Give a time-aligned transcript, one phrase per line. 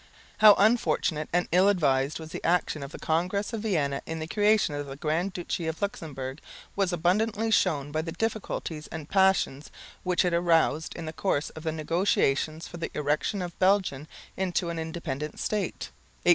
[0.39, 4.25] How unfortunate and ill advised was the action of the Congress of Vienna in the
[4.25, 6.41] creation of the Grand Duchy of Luxemburg
[6.75, 9.69] was abundantly shown by the difficulties and passions
[10.01, 14.71] which it aroused in the course of the negotiations for the erection of Belgium into
[14.71, 16.29] an independent state (1830 39).